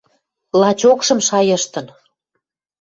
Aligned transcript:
Лачокшым 0.59 1.19
шайыштын. 1.27 1.85